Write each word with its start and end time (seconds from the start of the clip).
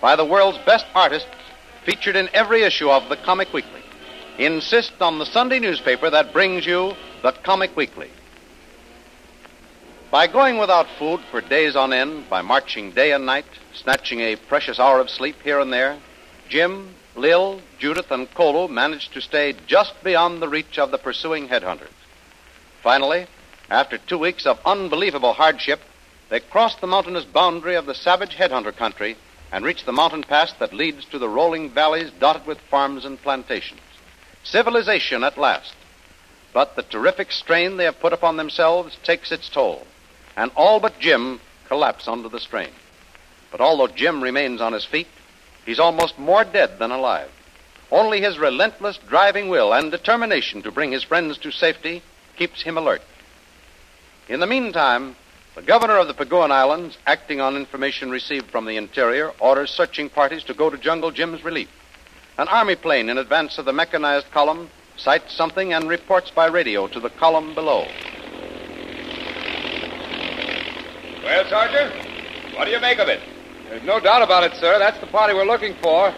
by 0.00 0.16
the 0.16 0.24
world's 0.24 0.58
best 0.64 0.86
artists 0.94 1.28
featured 1.84 2.16
in 2.16 2.28
every 2.32 2.62
issue 2.62 2.90
of 2.90 3.08
the 3.08 3.16
Comic 3.16 3.52
Weekly. 3.52 3.82
Insist 4.38 4.92
on 5.00 5.18
the 5.18 5.26
Sunday 5.26 5.58
newspaper 5.58 6.08
that 6.10 6.32
brings 6.32 6.66
you 6.66 6.94
the 7.22 7.32
Comic 7.32 7.76
Weekly. 7.76 8.10
By 10.10 10.26
going 10.26 10.58
without 10.58 10.88
food 10.98 11.20
for 11.30 11.40
days 11.40 11.76
on 11.76 11.92
end, 11.92 12.28
by 12.28 12.42
marching 12.42 12.90
day 12.90 13.12
and 13.12 13.26
night, 13.26 13.44
snatching 13.74 14.20
a 14.20 14.36
precious 14.36 14.80
hour 14.80 14.98
of 14.98 15.10
sleep 15.10 15.36
here 15.44 15.60
and 15.60 15.72
there, 15.72 15.98
Jim, 16.48 16.94
Lil, 17.14 17.60
Judith, 17.78 18.10
and 18.10 18.28
Kolu 18.34 18.68
managed 18.68 19.12
to 19.14 19.20
stay 19.20 19.54
just 19.66 20.02
beyond 20.02 20.42
the 20.42 20.48
reach 20.48 20.78
of 20.78 20.90
the 20.90 20.98
pursuing 20.98 21.48
headhunters. 21.48 21.92
Finally, 22.82 23.26
after 23.68 23.98
two 23.98 24.18
weeks 24.18 24.46
of 24.46 24.58
unbelievable 24.64 25.32
hardship, 25.32 25.80
they 26.28 26.40
crossed 26.40 26.80
the 26.80 26.86
mountainous 26.86 27.24
boundary 27.24 27.76
of 27.76 27.86
the 27.86 27.94
savage 27.94 28.34
headhunter 28.34 28.74
country 28.74 29.16
and 29.52 29.64
reach 29.64 29.84
the 29.84 29.92
mountain 29.92 30.22
pass 30.22 30.52
that 30.54 30.72
leads 30.72 31.04
to 31.06 31.18
the 31.18 31.28
rolling 31.28 31.70
valleys 31.70 32.10
dotted 32.18 32.46
with 32.46 32.58
farms 32.70 33.04
and 33.04 33.20
plantations. 33.20 33.80
Civilization 34.42 35.24
at 35.24 35.38
last. 35.38 35.74
But 36.52 36.76
the 36.76 36.82
terrific 36.82 37.32
strain 37.32 37.76
they 37.76 37.84
have 37.84 38.00
put 38.00 38.12
upon 38.12 38.36
themselves 38.36 38.96
takes 39.02 39.32
its 39.32 39.48
toll 39.48 39.86
and 40.36 40.50
all 40.56 40.80
but 40.80 40.98
Jim 40.98 41.40
collapse 41.68 42.08
under 42.08 42.28
the 42.28 42.40
strain. 42.40 42.70
But 43.50 43.60
although 43.60 43.88
Jim 43.88 44.22
remains 44.22 44.60
on 44.60 44.72
his 44.72 44.84
feet, 44.84 45.08
he's 45.66 45.78
almost 45.78 46.18
more 46.18 46.44
dead 46.44 46.78
than 46.78 46.90
alive. 46.90 47.30
Only 47.90 48.20
his 48.20 48.38
relentless 48.38 48.98
driving 49.08 49.48
will 49.48 49.74
and 49.74 49.90
determination 49.90 50.62
to 50.62 50.70
bring 50.70 50.92
his 50.92 51.02
friends 51.02 51.36
to 51.38 51.50
safety 51.50 52.02
keeps 52.36 52.62
him 52.62 52.78
alert. 52.78 53.02
In 54.28 54.40
the 54.40 54.46
meantime, 54.46 55.16
the 55.56 55.62
governor 55.62 55.98
of 55.98 56.06
the 56.06 56.14
Paguan 56.14 56.50
Islands, 56.50 56.96
acting 57.06 57.40
on 57.40 57.56
information 57.56 58.10
received 58.10 58.50
from 58.50 58.66
the 58.66 58.76
interior, 58.76 59.30
orders 59.40 59.70
searching 59.70 60.08
parties 60.08 60.44
to 60.44 60.54
go 60.54 60.70
to 60.70 60.78
Jungle 60.78 61.10
Jim's 61.10 61.42
relief. 61.44 61.68
An 62.38 62.46
army 62.48 62.76
plane 62.76 63.08
in 63.08 63.18
advance 63.18 63.58
of 63.58 63.64
the 63.64 63.72
mechanized 63.72 64.30
column 64.30 64.70
sights 64.96 65.34
something 65.34 65.72
and 65.72 65.88
reports 65.88 66.30
by 66.30 66.46
radio 66.46 66.86
to 66.86 67.00
the 67.00 67.10
column 67.10 67.54
below. 67.54 67.86
Well, 71.24 71.44
Sergeant, 71.48 71.94
what 72.56 72.66
do 72.66 72.70
you 72.70 72.80
make 72.80 72.98
of 72.98 73.08
it? 73.08 73.20
There's 73.68 73.82
no 73.82 74.00
doubt 74.00 74.22
about 74.22 74.44
it, 74.44 74.54
sir. 74.54 74.78
That's 74.78 75.00
the 75.00 75.06
party 75.06 75.34
we're 75.34 75.44
looking 75.44 75.74
for. 75.82 76.14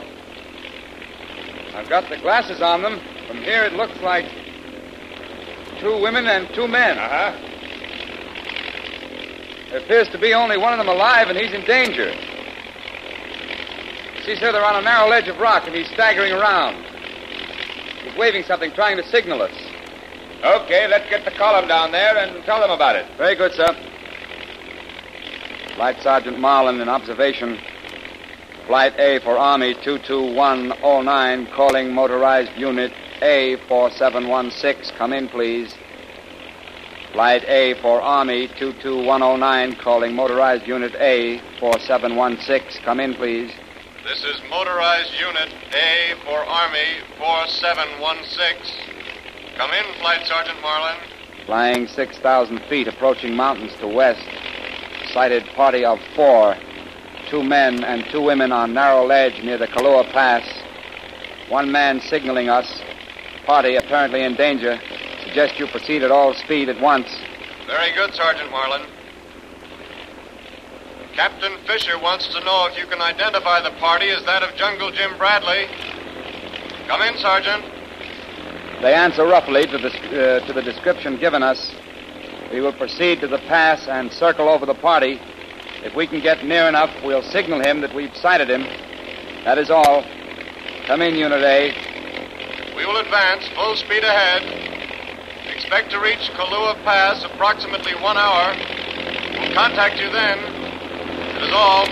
I've 1.75 1.88
got 1.88 2.09
the 2.10 2.19
glasses 2.19 2.60
on 2.60 2.82
them. 2.82 3.00
From 3.26 3.38
here, 3.38 3.65
it 3.65 3.72
looks 3.72 3.98
like 4.03 4.26
two 5.81 6.00
women 6.03 6.26
and 6.26 6.53
two 6.54 6.69
men. 6.69 6.98
Uh-huh. 6.98 7.15
Uh 7.15 7.32
huh. 7.32 7.51
There 9.72 9.81
appears 9.81 10.09
to 10.10 10.19
be 10.19 10.34
only 10.34 10.59
one 10.59 10.75
of 10.75 10.78
them 10.78 10.88
alive, 10.88 11.28
and 11.28 11.38
he's 11.38 11.55
in 11.55 11.65
danger. 11.65 12.12
See, 14.22 14.37
sir, 14.37 14.53
they're 14.53 14.62
on 14.62 14.77
a 14.77 14.83
narrow 14.83 15.09
ledge 15.09 15.28
of 15.28 15.38
rock, 15.38 15.66
and 15.66 15.75
he's 15.75 15.88
staggering 15.88 16.31
around. 16.31 16.84
He's 18.05 18.15
waving 18.19 18.43
something, 18.43 18.71
trying 18.72 18.99
to 18.99 19.09
signal 19.09 19.41
us. 19.41 19.55
Okay, 20.44 20.87
let's 20.88 21.09
get 21.09 21.25
the 21.25 21.31
column 21.31 21.69
down 21.69 21.91
there 21.91 22.19
and 22.19 22.44
tell 22.44 22.60
them 22.60 22.71
about 22.71 22.97
it. 22.97 23.06
Very 23.16 23.34
good, 23.34 23.53
sir. 23.53 23.75
Flight 25.75 26.03
Sergeant 26.03 26.39
Marlin 26.39 26.78
in 26.78 26.91
observation. 26.91 27.59
Flight 28.66 28.93
A 29.00 29.21
for 29.21 29.39
Army 29.39 29.72
22109, 29.83 31.47
calling 31.47 31.94
motorized 31.94 32.53
unit 32.59 32.93
A 33.22 33.56
4716. 33.69 34.94
Come 34.99 35.15
in, 35.15 35.31
please. 35.31 35.75
Flight 37.12 37.44
A 37.46 37.74
for 37.82 38.00
Army 38.00 38.48
22109, 38.58 39.76
calling 39.76 40.14
motorized 40.14 40.66
unit 40.66 40.94
A 40.94 41.42
4716. 41.60 42.82
Come 42.84 43.00
in, 43.00 43.14
please. 43.14 43.52
This 44.02 44.24
is 44.24 44.40
motorized 44.48 45.12
unit 45.20 45.52
A 45.74 46.14
for 46.24 46.38
Army 46.38 47.02
4716. 47.18 49.58
Come 49.58 49.70
in, 49.72 49.84
Flight 50.00 50.26
Sergeant 50.26 50.58
Marlin. 50.62 50.96
Flying 51.44 51.86
6,000 51.86 52.60
feet, 52.70 52.88
approaching 52.88 53.36
mountains 53.36 53.74
to 53.80 53.88
west. 53.88 54.26
Sighted 55.12 55.44
party 55.54 55.84
of 55.84 55.98
four. 56.16 56.56
Two 57.28 57.44
men 57.44 57.84
and 57.84 58.06
two 58.10 58.22
women 58.22 58.52
on 58.52 58.72
narrow 58.72 59.04
ledge 59.04 59.38
near 59.44 59.58
the 59.58 59.66
Kalua 59.66 60.10
Pass. 60.12 60.48
One 61.50 61.70
man 61.70 62.00
signaling 62.00 62.48
us. 62.48 62.80
Party 63.44 63.76
apparently 63.76 64.22
in 64.22 64.34
danger. 64.34 64.80
Suggest 65.25 65.59
you 65.59 65.66
proceed 65.69 66.03
at 66.03 66.10
all 66.10 66.34
speed 66.34 66.69
at 66.69 66.81
once. 66.81 67.09
Very 67.66 67.93
good, 67.94 68.15
Sergeant 68.15 68.50
Marlin. 68.50 68.83
Captain 71.15 71.53
Fisher 71.66 71.99
wants 71.99 72.27
to 72.28 72.41
know 72.44 72.66
if 72.71 72.78
you 72.78 72.87
can 72.87 73.00
identify 73.00 73.60
the 73.60 73.71
party 73.78 74.09
as 74.09 74.25
that 74.25 74.43
of 74.43 74.55
Jungle 74.56 74.91
Jim 74.91 75.16
Bradley. 75.19 75.66
Come 76.88 77.03
in, 77.03 77.16
Sergeant. 77.19 77.65
They 78.81 78.95
answer 78.95 79.24
roughly 79.24 79.66
to 79.66 79.78
the, 79.78 79.89
uh, 79.89 80.47
to 80.47 80.53
the 80.53 80.63
description 80.63 81.16
given 81.16 81.42
us. 81.42 81.72
We 82.53 82.60
will 82.60 82.72
proceed 82.72 83.21
to 83.21 83.28
the 83.28 83.39
pass 83.39 83.86
and 83.86 84.13
circle 84.13 84.48
over 84.48 84.66
the 84.66 84.75
party. 84.75 85.21
If 85.84 85.95
we 85.95 86.07
can 86.07 86.21
get 86.21 86.45
near 86.45 86.66
enough, 86.66 86.91
we'll 87.04 87.22
signal 87.22 87.60
him 87.60 87.80
that 87.83 87.95
we've 87.95 88.15
sighted 88.16 88.51
him. 88.51 88.63
That 89.45 89.59
is 89.59 89.71
all. 89.71 90.04
Come 90.86 91.03
in, 91.03 91.15
Unit 91.15 91.42
A. 91.42 92.75
We 92.77 92.86
will 92.86 92.97
advance 92.97 93.48
full 93.54 93.77
speed 93.77 94.03
ahead. 94.03 94.61
Expect 95.72 95.92
to 95.92 96.01
reach 96.01 96.30
Kalua 96.36 96.74
Pass 96.84 97.24
approximately 97.24 97.95
one 97.95 98.19
hour. 98.19 98.54
We'll 99.41 99.54
contact 99.54 99.98
you 99.98 100.10
then. 100.10 100.39
That 101.33 101.42
is 101.45 101.51
all. 101.51 101.86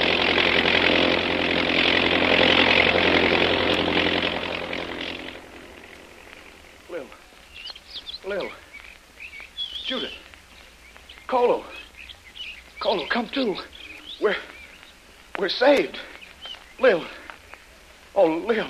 Lil. 6.90 7.06
Lil. 8.26 8.50
Judith. 9.86 10.12
Kolu. 11.26 11.64
Kolu, 12.82 13.08
come 13.08 13.30
to. 13.30 13.56
We're. 14.20 14.36
We're 15.38 15.48
saved. 15.48 15.98
Lil. 16.78 17.06
Oh, 18.14 18.26
Lil. 18.26 18.68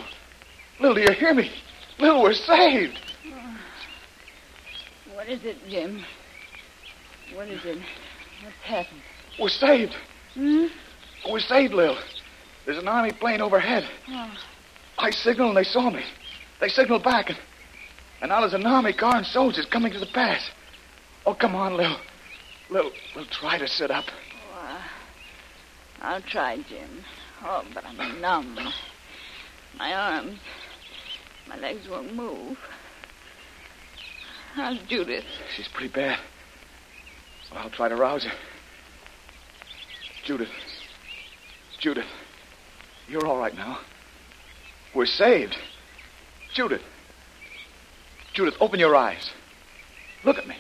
Lil, 0.78 0.94
do 0.94 1.00
you 1.00 1.12
hear 1.14 1.34
me? 1.34 1.50
Lil, 1.98 2.22
we're 2.22 2.32
saved. 2.32 3.09
What 5.20 5.28
is 5.28 5.44
it, 5.44 5.58
Jim? 5.68 6.02
What 7.34 7.48
is 7.48 7.62
it? 7.66 7.76
What's 8.42 8.56
happened? 8.64 9.02
We're 9.38 9.50
saved. 9.50 9.94
Hmm? 10.32 10.68
We're 11.30 11.40
saved, 11.40 11.74
Lil. 11.74 11.98
There's 12.64 12.78
an 12.78 12.88
army 12.88 13.12
plane 13.12 13.42
overhead. 13.42 13.86
Oh. 14.08 14.32
I 14.96 15.10
signaled 15.10 15.50
and 15.50 15.58
they 15.58 15.68
saw 15.68 15.90
me. 15.90 16.04
They 16.58 16.68
signaled 16.68 17.02
back, 17.02 17.28
and, 17.28 17.38
and 18.22 18.30
now 18.30 18.40
there's 18.40 18.54
an 18.54 18.64
army 18.64 18.94
car 18.94 19.16
and 19.16 19.26
soldiers 19.26 19.66
coming 19.66 19.92
to 19.92 19.98
the 19.98 20.06
pass. 20.06 20.50
Oh, 21.26 21.34
come 21.34 21.54
on, 21.54 21.76
Lil. 21.76 21.98
Lil, 22.70 22.90
Lil, 23.14 23.26
try 23.26 23.58
to 23.58 23.68
sit 23.68 23.90
up. 23.90 24.06
Oh, 24.54 24.58
uh, 24.58 24.78
I'll 26.00 26.22
try, 26.22 26.64
Jim. 26.66 27.04
Oh, 27.44 27.62
but 27.74 27.84
I'm 27.84 28.22
numb. 28.22 28.58
My 29.76 29.92
arms, 29.92 30.38
my 31.46 31.58
legs 31.58 31.86
won't 31.90 32.14
move. 32.14 32.56
How's 34.54 34.78
Judith? 34.88 35.24
She's 35.56 35.68
pretty 35.68 35.92
bad. 35.92 36.18
Well, 37.50 37.62
I'll 37.62 37.70
try 37.70 37.88
to 37.88 37.96
rouse 37.96 38.24
her. 38.24 38.32
Judith. 40.24 40.48
Judith. 41.78 42.06
You're 43.08 43.26
all 43.26 43.38
right 43.38 43.54
now. 43.54 43.78
We're 44.94 45.06
saved. 45.06 45.56
Judith. 46.52 46.82
Judith, 48.32 48.54
open 48.60 48.78
your 48.80 48.94
eyes. 48.94 49.30
Look 50.24 50.36
at 50.36 50.46
me. 50.46 50.56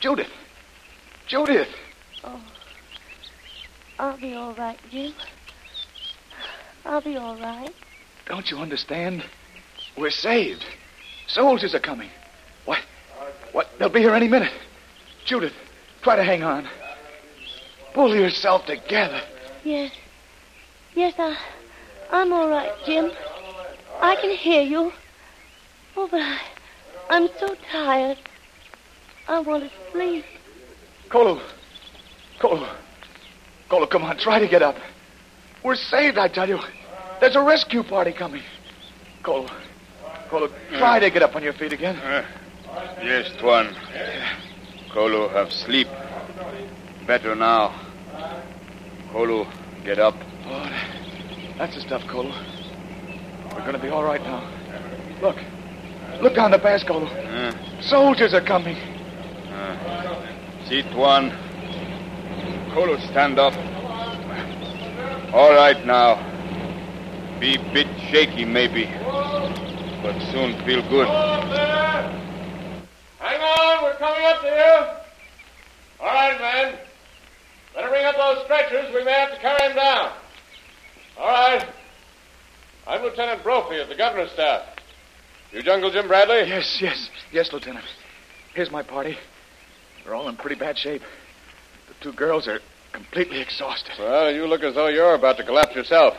Judith. 0.00 0.30
Judith. 1.26 1.68
Oh. 2.22 2.40
I'll 3.98 4.18
be 4.18 4.34
all 4.34 4.54
right, 4.54 4.78
Jim. 4.90 5.14
I'll 6.84 7.00
be 7.00 7.16
all 7.16 7.36
right. 7.38 7.72
Don't 8.26 8.50
you 8.50 8.58
understand? 8.58 9.24
We're 9.96 10.10
saved. 10.10 10.64
Soldiers 11.28 11.74
are 11.74 11.80
coming. 11.80 12.10
What? 13.74 13.78
What? 13.78 13.78
They'll 13.78 13.88
be 13.88 14.00
here 14.00 14.14
any 14.14 14.28
minute. 14.28 14.52
Judith, 15.24 15.54
try 16.02 16.16
to 16.16 16.24
hang 16.24 16.42
on. 16.42 16.68
Pull 17.94 18.14
yourself 18.14 18.66
together. 18.66 19.20
Yes. 19.64 19.92
Yes, 20.94 21.14
I, 21.18 21.36
I'm 22.10 22.32
all 22.32 22.48
right, 22.48 22.72
Jim. 22.84 23.10
I 24.00 24.16
can 24.16 24.30
hear 24.36 24.62
you. 24.62 24.92
Oh, 25.96 26.08
but 26.10 26.20
I, 26.20 26.38
I'm 27.08 27.28
so 27.38 27.54
tired. 27.70 28.18
I 29.28 29.40
want 29.40 29.64
to 29.64 29.70
sleep. 29.92 30.24
Kolu. 31.08 31.40
Kolu. 32.40 32.68
Kolu, 33.70 33.86
come 33.90 34.04
on, 34.04 34.18
try 34.18 34.38
to 34.38 34.48
get 34.48 34.62
up. 34.62 34.76
We're 35.64 35.76
saved, 35.76 36.18
I 36.18 36.28
tell 36.28 36.48
you. 36.48 36.58
There's 37.20 37.36
a 37.36 37.42
rescue 37.42 37.82
party 37.82 38.12
coming. 38.12 38.42
Kolu. 39.22 39.48
Kolu, 40.28 40.52
try 40.78 40.98
to 41.00 41.10
get 41.10 41.22
up 41.22 41.34
on 41.36 41.42
your 41.42 41.54
feet 41.54 41.72
again. 41.72 41.96
Uh, 41.96 42.24
Yes, 43.02 43.30
Tuan. 43.38 43.74
Kolu 44.92 45.28
have 45.32 45.52
sleep. 45.52 45.88
Better 47.06 47.34
now. 47.34 47.72
Kolu, 49.12 49.46
get 49.84 49.98
up. 49.98 50.14
Oh, 50.46 50.70
that's 51.58 51.74
the 51.74 51.80
stuff, 51.80 52.02
Kolu. 52.02 52.32
We're 53.54 53.60
going 53.60 53.74
to 53.74 53.78
be 53.78 53.88
all 53.88 54.04
right 54.04 54.22
now. 54.22 54.42
Look. 55.20 55.36
Look 56.22 56.34
down 56.34 56.50
the 56.50 56.58
pass, 56.58 56.82
Kolu. 56.84 57.06
Uh, 57.06 57.80
Soldiers 57.82 58.34
are 58.34 58.44
coming. 58.44 58.76
uh, 58.76 60.66
see, 60.68 60.82
Tuan. 60.82 61.30
Kolu, 62.72 62.98
stand 63.10 63.38
up. 63.38 63.54
All 65.34 65.52
right 65.54 65.84
now. 65.84 66.16
Be 67.40 67.58
bit 67.72 67.88
shaky, 68.10 68.44
maybe. 68.44 68.86
But 70.02 70.20
soon 70.32 70.54
feel 70.64 70.82
good. 70.88 71.08
We're 73.94 74.08
coming 74.08 74.24
up 74.24 74.40
to 74.40 74.48
you. 74.48 76.04
All 76.04 76.12
right, 76.12 76.40
men. 76.40 76.78
Better 77.74 77.88
bring 77.88 78.04
up 78.04 78.16
those 78.16 78.44
stretchers. 78.44 78.92
We 78.92 79.04
may 79.04 79.12
have 79.12 79.30
to 79.30 79.38
carry 79.38 79.70
him 79.70 79.76
down. 79.76 80.12
All 81.16 81.28
right. 81.28 81.64
I'm 82.88 83.02
Lieutenant 83.02 83.44
Brophy 83.44 83.78
of 83.78 83.88
the 83.88 83.94
governor's 83.94 84.32
staff. 84.32 84.62
You 85.52 85.62
Jungle 85.62 85.92
Jim 85.92 86.08
Bradley? 86.08 86.48
Yes, 86.48 86.78
yes, 86.80 87.08
yes, 87.30 87.52
Lieutenant. 87.52 87.84
Here's 88.54 88.70
my 88.70 88.82
party. 88.82 89.16
They're 90.02 90.14
all 90.14 90.28
in 90.28 90.36
pretty 90.36 90.56
bad 90.56 90.76
shape. 90.76 91.02
The 91.86 91.94
two 92.02 92.12
girls 92.12 92.48
are 92.48 92.58
completely 92.92 93.40
exhausted. 93.40 93.92
Well, 93.98 94.32
you 94.32 94.46
look 94.46 94.64
as 94.64 94.74
though 94.74 94.88
you're 94.88 95.14
about 95.14 95.36
to 95.36 95.44
collapse 95.44 95.76
yourself. 95.76 96.14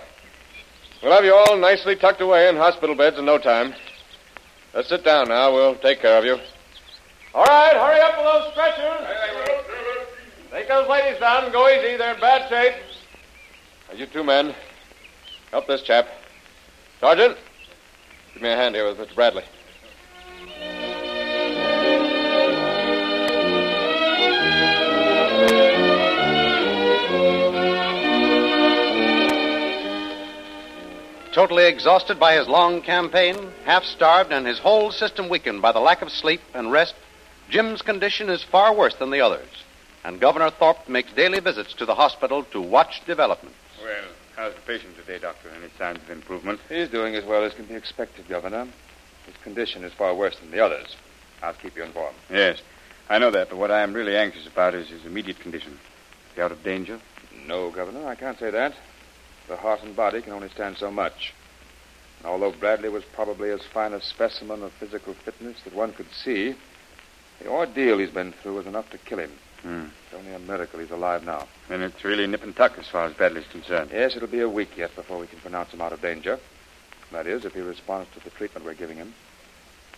We'll 1.04 1.12
have 1.12 1.25
you 1.25 1.33
all 1.33 1.57
nicely 1.57 1.98
tucked 1.98 2.21
away 2.21 2.48
in 2.48 2.56
hospital 2.56 2.95
beds 2.95 3.19
in 3.19 3.25
no 3.25 3.38
time. 3.38 3.74
Let's 4.74 4.88
sit 4.88 5.04
down 5.04 5.28
now. 5.28 5.54
We'll 5.54 5.75
take 5.75 6.00
care 6.00 6.18
of 6.18 6.24
you. 6.24 6.38
All 7.36 7.44
right, 7.44 7.76
hurry 7.76 8.00
up 8.00 8.16
with 8.16 8.26
those 8.26 8.52
stretchers. 8.54 9.06
Take 10.52 10.70
those 10.70 10.88
ladies 10.88 11.20
down 11.20 11.44
and 11.44 11.52
go 11.52 11.68
easy. 11.68 11.98
They're 11.98 12.14
in 12.14 12.22
bad 12.22 12.48
shape. 12.48 12.82
Now, 13.90 13.98
you 13.98 14.06
two 14.06 14.24
men, 14.24 14.56
help 15.52 15.68
this 15.68 15.82
chap. 15.82 16.08
Sergeant, 17.02 17.38
give 18.34 18.42
me 18.42 18.48
a 18.48 18.56
hand 18.56 18.74
here 18.74 18.88
with 18.88 18.98
Mr. 18.98 19.14
Bradley. 19.14 19.44
Totally 31.34 31.66
exhausted 31.66 32.18
by 32.18 32.38
his 32.38 32.48
long 32.48 32.81
campaign, 32.81 33.36
half 33.66 33.84
starved, 33.84 34.31
and 34.31 34.48
his 34.48 34.58
whole 34.58 34.90
system 34.90 35.28
weakened 35.28 35.62
by 35.62 35.74
the 35.74 35.81
lack 35.81 36.02
of 36.02 36.10
sleep 36.10 36.40
and 36.54 36.72
rest, 36.72 36.96
Jim's 37.50 37.81
condition 37.81 38.30
is 38.30 38.44
far 38.44 38.74
worse 38.74 38.95
than 38.95 39.12
the 39.12 39.21
others. 39.21 39.50
And 40.03 40.19
Governor 40.19 40.51
Thorpe 40.51 40.88
makes 40.88 41.13
daily 41.13 41.39
visits 41.39 41.74
to 41.75 41.86
the 41.86 41.95
hospital 41.95 42.44
to 42.45 42.62
watch 42.62 43.01
developments. 43.06 43.57
Well, 43.81 44.06
how's 44.36 44.53
the 44.53 44.62
patient 44.62 44.95
today, 44.97 45.19
Doctor? 45.19 45.50
Any 45.50 45.69
signs 45.77 45.97
of 45.97 46.09
improvement? 46.09 46.59
He's 46.69 46.89
doing 46.89 47.15
as 47.15 47.25
well 47.25 47.44
as 47.44 47.53
can 47.53 47.65
be 47.65 47.74
expected, 47.74 48.27
Governor. 48.27 48.68
His 49.25 49.36
condition 49.44 49.83
is 49.83 49.94
far 49.94 50.13
worse 50.13 50.38
than 50.39 50.51
the 50.51 50.59
others. 50.59 50.95
I'll 51.42 51.53
keep 51.53 51.75
you 51.75 51.83
informed. 51.83 52.18
Yes, 52.30 52.62
I 53.09 53.18
know 53.18 53.31
that, 53.31 53.50
but 53.50 53.57
what 53.57 53.71
I 53.71 53.81
am 53.81 53.94
really 53.94 54.15
anxious 54.15 54.47
about 54.47 54.75
is 54.75 54.89
his 54.89 55.06
immediate 55.06 55.39
condition. 55.39 55.74
Is 55.74 56.36
he 56.36 56.42
out 56.42 56.51
of 56.51 56.63
danger? 56.63 57.00
No, 57.47 57.71
Governor, 57.71 58.07
I 58.07 58.15
can't 58.15 58.39
say 58.39 58.51
that. 58.51 58.74
The 59.47 59.57
heart 59.57 59.83
and 59.83 59.95
body 59.95 60.21
can 60.21 60.33
only 60.33 60.50
stand 60.50 60.77
so 60.77 60.89
much. 60.89 61.33
And 62.19 62.27
although 62.27 62.51
Bradley 62.51 62.89
was 62.89 63.03
probably 63.13 63.50
as 63.51 63.62
fine 63.74 63.94
a 63.94 64.01
specimen 64.01 64.63
of 64.63 64.71
physical 64.74 65.13
fitness 65.13 65.57
that 65.63 65.75
one 65.75 65.94
could 65.94 66.12
see, 66.12 66.56
the 67.39 67.47
ordeal 67.47 67.97
he's 67.97 68.09
been 68.09 68.31
through 68.31 68.56
was 68.56 68.65
enough 68.65 68.89
to 68.92 68.97
kill 68.97 69.19
him. 69.19 69.31
Hmm. 69.61 69.85
It's 70.06 70.13
only 70.15 70.33
a 70.33 70.39
miracle 70.39 70.80
he's 70.80 70.92
alive 70.92 71.25
now. 71.25 71.47
Then 71.69 71.81
it's 71.81 72.04
really 72.04 72.27
nip 72.27 72.44
and 72.44 72.56
tuck 72.56 72.77
as 72.77 72.87
far 72.87 73.06
as 73.06 73.13
Bradley's 73.13 73.47
concerned. 73.47 73.89
Yes, 73.92 74.15
it'll 74.15 74.27
be 74.27 74.42
a 74.42 74.49
week 74.49 74.77
yet 74.77 74.95
before 74.95 75.18
we 75.18 75.27
can 75.27 75.39
pronounce 75.39 75.71
him 75.71 75.81
out 75.81 75.92
of 75.92 76.01
danger. 76.01 76.39
That 77.11 77.27
is, 77.27 77.45
if 77.45 77.54
he 77.54 77.61
responds 77.61 78.09
to 78.13 78.23
the 78.23 78.30
treatment 78.30 78.65
we're 78.65 78.73
giving 78.73 78.97
him. 78.97 79.13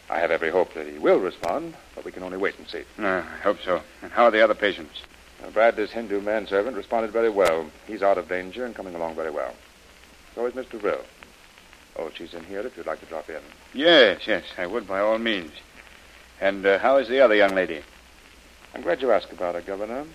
I 0.10 0.20
have 0.20 0.32
every 0.32 0.52
hope 0.52 0.74
that 0.74 0.88
he 0.88 0.98
will 0.98 1.20
respond, 1.20 1.76
but 1.94 2.06
we 2.06 2.14
can 2.14 2.24
only 2.24 2.38
wait 2.38 2.58
and 2.58 2.68
see. 2.68 2.84
Uh, 2.98 3.08
I 3.08 3.40
hope 3.44 3.58
so. 3.64 3.82
And 4.02 4.12
how 4.12 4.26
are 4.26 4.32
the 4.32 4.44
other 4.44 4.56
patients? 4.56 5.02
Now, 5.42 5.50
Bradley's 5.50 5.92
Hindu 5.92 6.22
manservant 6.22 6.78
responded 6.78 7.12
very 7.12 7.30
well. 7.30 7.70
He's 7.86 8.02
out 8.02 8.18
of 8.18 8.30
danger 8.30 8.66
and 8.66 8.74
coming 8.74 8.96
along 8.96 9.16
very 9.16 9.32
well. 9.32 9.54
So 10.34 10.46
is 10.46 10.54
Mr. 10.54 10.82
Rill. 10.82 11.02
Oh, 11.98 12.10
she's 12.16 12.34
in 12.34 12.44
here 12.46 12.62
if 12.62 12.78
you'd 12.78 12.86
like 12.86 13.00
to 13.02 13.06
drop 13.08 13.30
in. 13.30 13.42
Yes, 13.74 14.22
yes, 14.28 14.44
I 14.58 14.68
would 14.68 14.88
by 14.88 15.00
all 15.00 15.18
means. 15.18 15.52
And 16.40 16.66
uh, 16.66 16.80
how 16.80 16.98
is 16.98 17.08
the 17.08 17.20
other 17.20 17.36
young 17.36 17.56
lady? 17.56 17.82
I'm 18.74 18.82
glad 18.82 19.02
you 19.02 19.12
asked 19.12 19.32
about 19.32 19.56
her, 19.56 19.62
Governor. 19.62 20.06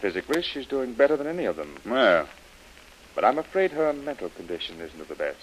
Physically, 0.00 0.42
she's 0.42 0.66
doing 0.66 0.94
better 0.94 1.16
than 1.16 1.26
any 1.26 1.44
of 1.44 1.56
them. 1.56 1.76
Well, 1.86 2.28
But 3.14 3.24
I'm 3.24 3.38
afraid 3.38 3.70
her 3.72 3.92
mental 3.92 4.30
condition 4.30 4.80
isn't 4.80 5.00
of 5.00 5.08
the 5.08 5.14
best. 5.14 5.38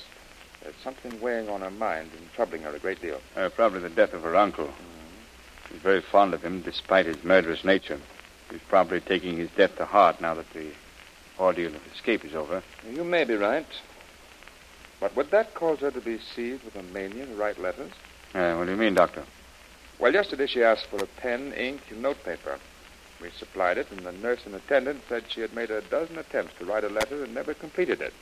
There's 0.62 0.76
something 0.84 1.20
weighing 1.22 1.50
on 1.50 1.62
her 1.62 1.72
mind 1.72 2.10
and 2.18 2.32
troubling 2.34 2.64
her 2.64 2.76
a 2.76 2.80
great 2.80 3.02
deal. 3.02 3.22
uh, 3.36 3.50
probably 3.50 3.80
the 3.80 3.90
death 3.90 4.14
of 4.14 4.24
her 4.24 4.36
uncle. 4.36 4.70
She's 5.70 5.80
very 5.82 6.02
fond 6.02 6.34
of 6.34 6.42
him, 6.42 6.62
despite 6.62 7.06
his 7.06 7.24
murderous 7.24 7.64
nature. 7.64 8.00
He's 8.50 8.60
probably 8.68 9.00
taking 9.00 9.38
his 9.38 9.50
death 9.52 9.78
to 9.78 9.86
heart 9.86 10.20
now 10.20 10.34
that 10.34 10.50
the 10.54 10.72
ordeal 11.40 11.74
of 11.76 11.82
escape 11.94 12.26
is 12.26 12.34
over. 12.36 12.64
You 12.92 13.04
may 13.04 13.24
be 13.24 13.36
right. 13.36 13.68
But 15.00 15.16
would 15.16 15.32
that 15.32 15.54
cause 15.54 15.80
her 15.80 15.92
to 15.92 16.02
be 16.02 16.20
seized 16.36 16.64
with 16.66 16.76
a 16.76 16.84
mania 16.84 17.26
to 17.26 17.36
write 17.36 17.60
letters? 17.60 17.92
Uh, 18.34 18.56
what 18.56 18.66
do 18.66 18.72
you 18.72 18.78
mean, 18.78 18.96
Doctor? 18.96 19.24
Well, 20.00 20.14
yesterday 20.14 20.48
she 20.48 20.64
asked 20.64 20.86
for 20.86 21.04
a 21.04 21.06
pen, 21.06 21.54
ink, 21.54 21.82
and 21.90 22.02
notepaper. 22.02 22.58
We 23.22 23.30
supplied 23.32 23.78
it, 23.78 23.92
and 23.92 24.00
the 24.00 24.14
nurse 24.14 24.46
in 24.46 24.54
attendance 24.54 25.04
said 25.10 25.26
she 25.28 25.42
had 25.42 25.54
made 25.54 25.72
a 25.72 25.82
dozen 25.82 26.18
attempts 26.18 26.58
to 26.58 26.66
write 26.66 26.86
a 26.86 26.90
letter 26.90 27.22
and 27.24 27.34
never 27.34 27.54
completed 27.54 28.02
it. 28.02 28.14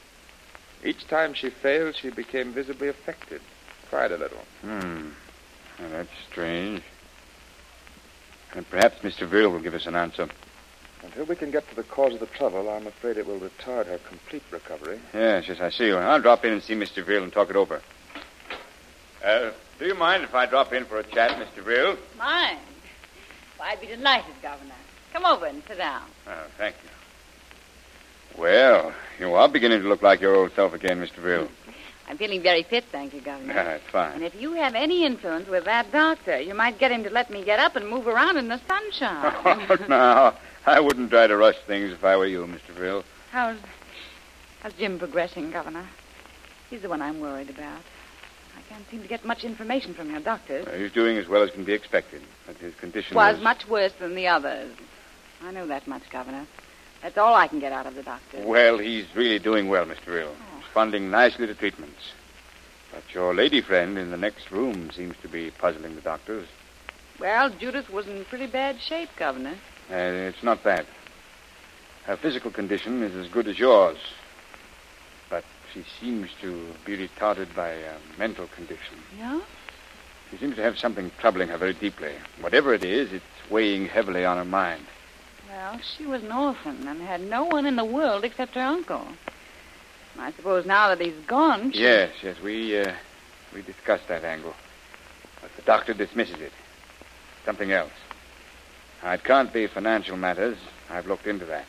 Each 0.84 1.07
time 1.07 1.36
she 1.36 1.51
failed, 1.51 1.96
she 1.96 2.10
became 2.10 2.51
visibly 2.51 2.88
affected, 2.88 3.41
cried 3.89 4.12
a 4.12 4.17
little. 4.17 4.41
Hmm. 4.62 5.10
Well, 5.79 5.89
that's 5.91 6.10
strange. 6.31 6.81
And 8.55 8.67
perhaps 8.69 9.00
Mr. 9.01 9.27
Veal 9.27 9.51
will 9.51 9.60
give 9.60 9.75
us 9.75 9.86
an 9.86 9.96
answer. 9.96 10.27
Until 11.03 11.25
we 11.25 11.36
can 11.36 11.51
get 11.51 11.69
to 11.69 11.75
the 11.75 11.84
cause 11.84 12.13
of 12.15 12.19
the 12.19 12.25
trouble, 12.25 12.69
I'm 12.69 12.88
afraid 12.88 13.17
it 13.17 13.27
will 13.27 13.39
retard 13.39 13.86
her 13.86 14.00
complete 14.00 14.41
recovery. 14.50 15.00
Yes, 15.13 15.48
yes, 15.48 15.60
I 15.60 15.69
see. 15.69 15.91
I'll 15.91 16.22
drop 16.22 16.43
in 16.43 16.53
and 16.53 16.63
see 16.63 16.74
Mr. 16.74 17.05
Veal 17.05 17.22
and 17.22 17.31
talk 17.31 17.51
it 17.51 17.55
over. 17.55 17.81
Uh, 19.24 19.51
do 19.79 19.86
you 19.86 19.96
mind 19.96 20.24
if 20.24 20.34
I 20.34 20.46
drop 20.46 20.74
in 20.74 20.86
for 20.86 21.00
a 21.00 21.03
chat, 21.03 21.31
Mr. 21.31 21.63
Brill? 21.63 21.98
Mind? 22.17 22.60
Why, 23.57 23.72
I'd 23.72 23.81
be 23.81 23.88
delighted, 23.88 24.34
Governor. 24.41 24.74
Come 25.13 25.25
over 25.25 25.46
and 25.46 25.63
sit 25.67 25.77
down. 25.77 26.03
Oh, 26.27 26.46
thank 26.57 26.75
you. 26.84 28.41
Well, 28.41 28.93
you 29.19 29.34
are 29.34 29.48
beginning 29.50 29.81
to 29.81 29.88
look 29.88 30.01
like 30.03 30.22
your 30.22 30.36
old 30.36 30.51
self 30.53 30.74
again, 30.74 31.00
Mr. 31.00 31.22
Brill. 31.22 31.48
I'm 32.10 32.17
feeling 32.17 32.41
very 32.41 32.63
fit, 32.63 32.86
thank 32.86 33.13
you, 33.13 33.19
Governor. 33.19 33.53
Ah, 33.57 33.63
That's 33.63 33.84
fine. 33.91 34.13
And 34.13 34.24
if 34.24 34.34
you 34.39 34.53
have 34.53 34.75
any 34.75 35.03
influence 35.05 35.48
with 35.50 35.65
that 35.65 35.91
doctor, 35.91 36.39
you 36.39 36.53
might 36.53 36.79
get 36.79 36.89
him 36.91 37.03
to 37.03 37.10
let 37.10 37.29
me 37.29 37.43
get 37.43 37.60
up 37.60 37.75
and 37.75 37.88
move 37.89 38.07
around 38.07 38.38
in 38.38 38.48
the 38.48 38.60
sunshine. 38.67 39.34
Oh, 39.69 39.86
no, 39.89 40.34
I 40.65 40.79
wouldn't 40.79 41.10
try 41.12 41.27
to 41.27 41.36
rush 41.36 41.57
things 41.65 41.91
if 41.91 42.03
I 42.05 42.15
were 42.15 42.25
you, 42.27 42.46
Mr. 42.46 42.74
Brill. 42.75 43.03
How's, 43.31 43.57
how's 44.62 44.74
Jim 44.74 45.00
progressing, 45.00 45.51
Governor? 45.51 45.86
He's 46.69 46.81
the 46.81 46.89
one 46.89 47.01
I'm 47.01 47.19
worried 47.19 47.50
about. 47.50 47.81
I 48.58 48.62
can't 48.70 48.90
seem 48.90 49.02
to 49.02 49.08
get 49.08 49.24
much 49.24 49.44
information 49.44 49.94
from 49.94 50.10
your 50.10 50.20
doctors. 50.20 50.66
Uh, 50.68 50.72
he's 50.72 50.92
doing 50.92 51.18
as 51.18 51.28
well 51.28 51.44
as 51.44 51.52
can 51.52 51.64
be 51.64 51.74
expected, 51.74 52.22
but 52.46 52.56
his 52.58 52.74
condition 52.76 53.16
was 53.16 53.38
is... 53.38 53.44
much 53.44 53.68
worse 53.68 53.94
than 53.94 54.16
the 54.16 54.28
others. 54.28 54.72
I 55.44 55.52
know 55.52 55.68
that 55.68 55.88
much, 55.88 56.10
Governor. 56.10 56.48
That's 57.04 57.18
all 57.18 57.36
I 57.36 57.48
can 57.48 57.60
get 57.60 57.72
out 57.72 57.86
of 57.86 57.94
the 57.94 58.02
doctor. 58.02 58.42
Well, 58.44 58.80
he's 58.80 59.06
really 59.16 59.36
Oh. 59.36 59.40
doing 59.40 59.68
well, 59.70 59.86
Mr. 59.86 60.06
Brill. 60.06 60.36
Responding 60.60 61.12
nicely 61.12 61.46
to 61.46 61.54
treatments. 61.54 62.14
But 62.92 63.04
your 63.14 63.36
lady 63.36 63.62
friend 63.62 63.98
in 63.98 64.10
the 64.10 64.18
next 64.18 64.50
room 64.52 64.90
seems 64.92 65.16
to 65.22 65.28
be 65.28 65.52
puzzling 65.52 65.96
the 65.96 66.02
doctors. 66.02 66.48
Well, 67.20 67.52
Judith 67.52 67.90
was 67.92 68.08
in 68.08 68.26
pretty 68.26 68.48
bad 68.48 68.82
shape, 68.82 69.10
Governor. 69.18 69.56
Uh, 69.92 69.96
it's 70.30 70.42
not 70.44 70.64
that. 70.64 70.86
Her 72.06 72.18
physical 72.18 72.50
condition 72.52 73.04
is 73.04 73.16
as 73.16 73.28
good 73.32 73.48
as 73.48 73.60
yours. 73.60 73.98
She 75.74 75.84
seems 76.00 76.30
to 76.42 76.74
be 76.86 76.98
retarded 76.98 77.54
by 77.56 77.70
a 77.70 77.94
mental 78.18 78.48
condition. 78.48 78.98
Yeah? 79.18 79.42
She 80.32 80.38
seems 80.38 80.56
to 80.56 80.64
have 80.64 80.78
something 80.78 81.12
troubling 81.20 81.50
her 81.50 81.58
very 81.58 81.74
deeply. 81.74 82.14
Whatever 82.42 82.74
it 82.74 82.84
is, 82.84 83.14
it's 83.14 83.26
weighing 83.50 83.88
heavily 83.88 84.26
on 84.26 84.38
her 84.38 84.46
mind. 84.46 84.86
Well, 85.50 85.80
she 85.80 86.06
was 86.06 86.24
an 86.24 86.32
orphan 86.32 86.88
and 86.88 87.02
had 87.02 87.22
no 87.22 87.46
one 87.46 87.66
in 87.66 87.76
the 87.76 87.86
world 87.86 88.24
except 88.24 88.56
her 88.56 88.62
uncle. 88.62 89.08
I 90.20 90.32
suppose 90.34 90.66
now 90.66 90.90
that 90.90 91.00
he's 91.00 91.16
gone. 91.28 91.72
She... 91.72 91.82
Yes, 91.82 92.12
yes, 92.22 92.36
we 92.44 92.80
uh, 92.80 92.94
we 93.54 93.62
discussed 93.62 94.08
that 94.08 94.24
angle, 94.24 94.54
but 95.42 95.56
the 95.56 95.62
doctor 95.62 95.94
dismisses 95.94 96.40
it. 96.40 96.52
Something 97.46 97.72
else. 97.72 97.92
Now, 99.04 99.14
it 99.14 99.24
can't 99.24 99.54
be 99.54 99.68
financial 99.68 100.18
matters. 100.18 100.58
I've 100.90 101.08
looked 101.08 101.28
into 101.28 101.46
that. 101.46 101.66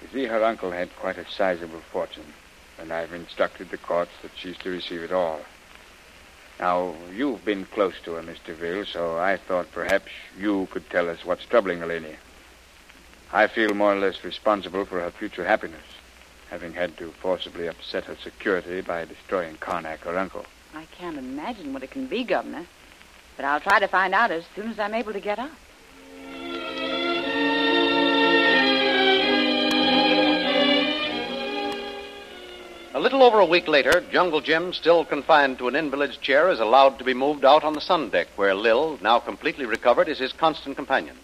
You 0.00 0.08
see, 0.12 0.24
her 0.26 0.44
uncle 0.44 0.70
had 0.70 0.94
quite 0.96 1.18
a 1.18 1.28
sizable 1.28 1.82
fortune, 1.92 2.32
and 2.78 2.92
I've 2.92 3.12
instructed 3.12 3.70
the 3.70 3.78
courts 3.78 4.12
that 4.22 4.30
she's 4.36 4.56
to 4.58 4.70
receive 4.70 5.02
it 5.02 5.12
all. 5.12 5.40
Now, 6.60 6.94
you've 7.14 7.44
been 7.44 7.64
close 7.66 7.94
to 8.04 8.14
her, 8.14 8.22
Mr. 8.22 8.54
Ville, 8.54 8.84
so 8.84 9.18
I 9.18 9.36
thought 9.36 9.70
perhaps 9.72 10.10
you 10.36 10.66
could 10.70 10.88
tell 10.90 11.08
us 11.08 11.24
what's 11.24 11.44
troubling 11.44 11.80
Eleni. 11.80 12.16
I 13.32 13.46
feel 13.46 13.74
more 13.74 13.92
or 13.92 13.98
less 13.98 14.24
responsible 14.24 14.84
for 14.84 15.00
her 15.00 15.10
future 15.10 15.44
happiness, 15.44 15.84
having 16.50 16.72
had 16.72 16.96
to 16.96 17.12
forcibly 17.12 17.68
upset 17.68 18.04
her 18.04 18.16
security 18.16 18.80
by 18.80 19.04
destroying 19.04 19.56
Karnak, 19.56 19.98
her 20.00 20.18
uncle. 20.18 20.46
I 20.74 20.86
can't 20.86 21.18
imagine 21.18 21.72
what 21.72 21.82
it 21.82 21.90
can 21.90 22.06
be, 22.06 22.24
Governor. 22.24 22.66
But 23.36 23.44
I'll 23.44 23.60
try 23.60 23.78
to 23.78 23.86
find 23.86 24.14
out 24.14 24.32
as 24.32 24.44
soon 24.56 24.68
as 24.68 24.78
I'm 24.78 24.94
able 24.94 25.12
to 25.12 25.20
get 25.20 25.38
up. 25.38 25.50
A 32.94 33.00
little 33.00 33.22
over 33.22 33.38
a 33.38 33.44
week 33.44 33.68
later, 33.68 34.02
Jungle 34.10 34.40
Jim, 34.40 34.72
still 34.72 35.04
confined 35.04 35.58
to 35.58 35.68
an 35.68 35.76
invalid's 35.76 36.16
chair, 36.16 36.48
is 36.48 36.58
allowed 36.58 36.98
to 36.98 37.04
be 37.04 37.12
moved 37.12 37.44
out 37.44 37.62
on 37.62 37.74
the 37.74 37.82
sun 37.82 38.08
deck, 38.08 38.28
where 38.36 38.54
Lil, 38.54 38.98
now 39.02 39.18
completely 39.18 39.66
recovered, 39.66 40.08
is 40.08 40.18
his 40.18 40.32
constant 40.32 40.74
companion. 40.74 41.14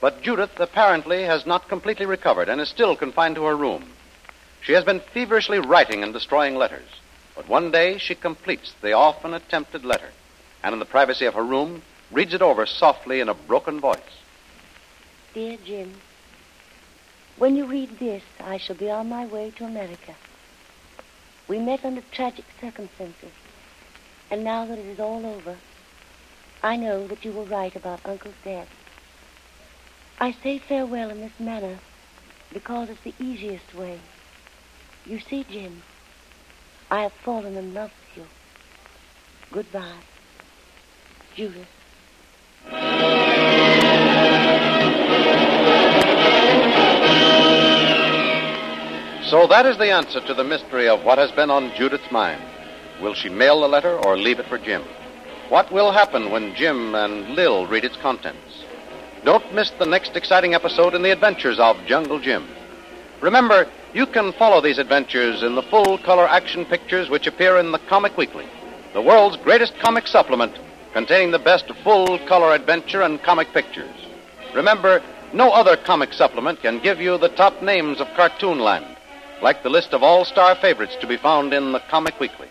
But 0.00 0.22
Judith 0.22 0.60
apparently 0.60 1.24
has 1.24 1.44
not 1.44 1.68
completely 1.68 2.06
recovered 2.06 2.48
and 2.48 2.60
is 2.60 2.68
still 2.68 2.94
confined 2.94 3.34
to 3.34 3.44
her 3.44 3.56
room. 3.56 3.84
She 4.60 4.74
has 4.74 4.84
been 4.84 5.00
feverishly 5.00 5.58
writing 5.58 6.04
and 6.04 6.12
destroying 6.12 6.54
letters. 6.54 6.88
But 7.34 7.48
one 7.48 7.72
day 7.72 7.98
she 7.98 8.14
completes 8.14 8.72
the 8.80 8.92
often 8.92 9.34
attempted 9.34 9.84
letter, 9.84 10.10
and 10.62 10.72
in 10.72 10.78
the 10.78 10.84
privacy 10.84 11.26
of 11.26 11.34
her 11.34 11.44
room, 11.44 11.82
reads 12.12 12.32
it 12.32 12.42
over 12.42 12.64
softly 12.64 13.18
in 13.18 13.28
a 13.28 13.34
broken 13.34 13.80
voice. 13.80 13.98
Dear 15.34 15.58
Jim, 15.64 15.94
when 17.38 17.56
you 17.56 17.66
read 17.66 17.98
this, 17.98 18.22
I 18.38 18.58
shall 18.58 18.76
be 18.76 18.88
on 18.88 19.08
my 19.08 19.26
way 19.26 19.50
to 19.56 19.64
America. 19.64 20.14
We 21.48 21.58
met 21.58 21.84
under 21.84 22.02
tragic 22.12 22.44
circumstances, 22.60 23.32
and 24.30 24.44
now 24.44 24.66
that 24.66 24.78
it 24.78 24.86
is 24.86 25.00
all 25.00 25.26
over, 25.26 25.56
I 26.62 26.76
know 26.76 27.06
that 27.08 27.24
you 27.24 27.32
were 27.32 27.44
right 27.44 27.74
about 27.74 28.06
Uncle's 28.06 28.34
death. 28.44 28.68
I 30.18 30.32
say 30.42 30.58
farewell 30.58 31.10
in 31.10 31.20
this 31.20 31.38
manner 31.40 31.78
because 32.52 32.88
it's 32.88 33.00
the 33.02 33.14
easiest 33.18 33.74
way. 33.74 33.98
You 35.04 35.18
see, 35.18 35.44
Jim, 35.50 35.82
I 36.90 37.02
have 37.02 37.12
fallen 37.24 37.56
in 37.56 37.74
love 37.74 37.90
with 37.90 38.24
you. 38.24 38.26
Goodbye, 39.50 39.98
Judith. 41.34 41.68
So 49.32 49.46
that 49.46 49.64
is 49.64 49.78
the 49.78 49.90
answer 49.90 50.20
to 50.20 50.34
the 50.34 50.44
mystery 50.44 50.90
of 50.90 51.04
what 51.04 51.16
has 51.16 51.32
been 51.32 51.48
on 51.48 51.74
Judith's 51.74 52.12
mind. 52.12 52.42
Will 53.00 53.14
she 53.14 53.30
mail 53.30 53.62
the 53.62 53.66
letter 53.66 53.98
or 54.04 54.14
leave 54.14 54.38
it 54.38 54.46
for 54.46 54.58
Jim? 54.58 54.82
What 55.48 55.72
will 55.72 55.90
happen 55.90 56.30
when 56.30 56.54
Jim 56.54 56.94
and 56.94 57.30
Lil 57.30 57.66
read 57.66 57.86
its 57.86 57.96
contents? 57.96 58.66
Don't 59.24 59.54
miss 59.54 59.70
the 59.70 59.86
next 59.86 60.16
exciting 60.16 60.52
episode 60.52 60.92
in 60.92 61.00
the 61.00 61.12
adventures 61.12 61.58
of 61.58 61.82
Jungle 61.86 62.20
Jim. 62.20 62.46
Remember, 63.22 63.66
you 63.94 64.04
can 64.04 64.34
follow 64.34 64.60
these 64.60 64.76
adventures 64.76 65.42
in 65.42 65.54
the 65.54 65.62
full 65.62 65.96
color 65.96 66.28
action 66.28 66.66
pictures 66.66 67.08
which 67.08 67.26
appear 67.26 67.56
in 67.56 67.72
the 67.72 67.78
Comic 67.78 68.18
Weekly, 68.18 68.46
the 68.92 69.00
world's 69.00 69.38
greatest 69.38 69.78
comic 69.78 70.06
supplement 70.06 70.58
containing 70.92 71.30
the 71.30 71.38
best 71.38 71.72
full 71.82 72.18
color 72.26 72.54
adventure 72.54 73.00
and 73.00 73.22
comic 73.22 73.50
pictures. 73.54 73.96
Remember, 74.54 75.02
no 75.32 75.52
other 75.52 75.78
comic 75.78 76.12
supplement 76.12 76.60
can 76.60 76.80
give 76.80 77.00
you 77.00 77.16
the 77.16 77.30
top 77.30 77.62
names 77.62 77.98
of 77.98 78.08
cartoon 78.08 78.58
Cartoonland, 78.58 78.91
like 79.42 79.62
the 79.62 79.68
list 79.68 79.92
of 79.92 80.02
all 80.02 80.24
star 80.24 80.54
favorites 80.54 80.96
to 81.00 81.06
be 81.06 81.16
found 81.16 81.52
in 81.52 81.72
the 81.72 81.80
Comic 81.90 82.18
Weekly. 82.20 82.48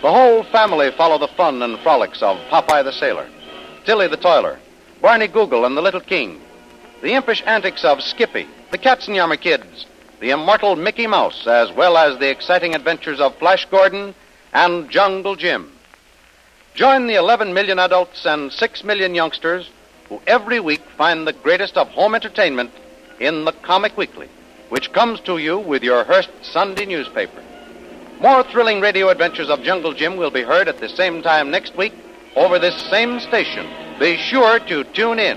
The 0.00 0.10
whole 0.10 0.42
family 0.44 0.90
follow 0.90 1.18
the 1.18 1.28
fun 1.28 1.62
and 1.62 1.78
frolics 1.80 2.22
of 2.22 2.38
Popeye 2.48 2.82
the 2.82 2.92
Sailor, 2.92 3.28
Tilly 3.84 4.08
the 4.08 4.16
Toiler, 4.16 4.58
Barney 5.00 5.28
Google 5.28 5.66
and 5.66 5.76
the 5.76 5.82
Little 5.82 6.00
King, 6.00 6.40
the 7.02 7.12
impish 7.12 7.42
antics 7.46 7.84
of 7.84 8.02
Skippy, 8.02 8.48
the 8.70 8.78
Katzenjammer 8.78 9.38
Kids, 9.38 9.86
the 10.20 10.30
immortal 10.30 10.76
Mickey 10.76 11.06
Mouse, 11.06 11.46
as 11.46 11.70
well 11.72 11.98
as 11.98 12.18
the 12.18 12.30
exciting 12.30 12.74
adventures 12.74 13.20
of 13.20 13.36
Flash 13.36 13.66
Gordon 13.70 14.14
and 14.54 14.88
Jungle 14.90 15.36
Jim. 15.36 15.70
Join 16.74 17.06
the 17.06 17.14
11 17.14 17.52
million 17.52 17.78
adults 17.78 18.24
and 18.24 18.50
6 18.50 18.84
million 18.84 19.14
youngsters 19.14 19.68
who 20.08 20.20
every 20.26 20.60
week 20.60 20.82
find 20.96 21.26
the 21.26 21.32
greatest 21.32 21.76
of 21.76 21.88
home 21.88 22.14
entertainment 22.14 22.70
in 23.20 23.44
the 23.44 23.52
Comic 23.52 23.96
Weekly, 23.96 24.28
which 24.68 24.92
comes 24.92 25.20
to 25.20 25.38
you 25.38 25.58
with 25.58 25.82
your 25.82 26.04
Hearst 26.04 26.30
Sunday 26.42 26.86
newspaper. 26.86 27.42
More 28.20 28.42
thrilling 28.44 28.80
radio 28.80 29.08
adventures 29.08 29.50
of 29.50 29.62
Jungle 29.62 29.92
Jim 29.92 30.16
will 30.16 30.30
be 30.30 30.42
heard 30.42 30.68
at 30.68 30.78
the 30.78 30.88
same 30.88 31.22
time 31.22 31.50
next 31.50 31.76
week 31.76 31.92
over 32.36 32.58
this 32.58 32.74
same 32.90 33.20
station. 33.20 33.66
Be 33.98 34.16
sure 34.16 34.58
to 34.60 34.84
tune 34.84 35.18
in. 35.18 35.36